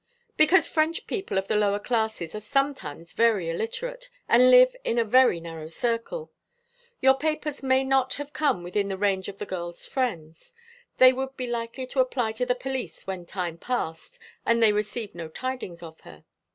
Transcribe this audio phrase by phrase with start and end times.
[0.35, 5.03] "Because French people of the lower classes are sometimes very illiterate, and live in a
[5.03, 6.31] very narrow circle.
[7.01, 10.55] Your papers may not have come within the range of the girl's friends.
[10.97, 15.13] They would be likely to apply to the police when time passed and they received
[15.13, 16.23] no tidings of her.